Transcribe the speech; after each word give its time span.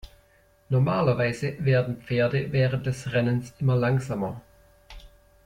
Normalerweise 0.69 1.63
werden 1.63 2.01
Pferde 2.01 2.51
während 2.51 2.87
des 2.87 3.13
Rennens 3.13 3.53
immer 3.59 3.75
langsamer. 3.75 4.41